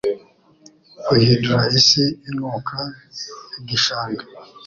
[1.07, 2.79] guhindura isi inuka
[3.59, 4.23] igishanga